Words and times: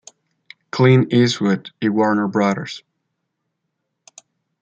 Clint 0.71 1.13
Eastwood 1.13 1.69
y 1.79 1.87
Warner 1.87 2.25
Bros. 2.27 2.81